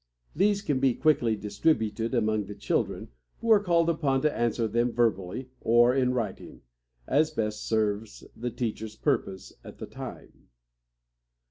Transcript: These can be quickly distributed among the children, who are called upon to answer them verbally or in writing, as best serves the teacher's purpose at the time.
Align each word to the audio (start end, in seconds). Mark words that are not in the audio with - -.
These 0.35 0.63
can 0.63 0.79
be 0.79 0.95
quickly 0.95 1.35
distributed 1.35 2.15
among 2.15 2.45
the 2.45 2.55
children, 2.55 3.09
who 3.39 3.51
are 3.51 3.59
called 3.63 3.87
upon 3.87 4.23
to 4.23 4.35
answer 4.35 4.67
them 4.67 4.91
verbally 4.91 5.51
or 5.61 5.93
in 5.93 6.11
writing, 6.11 6.63
as 7.05 7.29
best 7.29 7.67
serves 7.67 8.23
the 8.35 8.49
teacher's 8.49 8.95
purpose 8.95 9.53
at 9.63 9.77
the 9.77 9.85
time. 9.85 10.47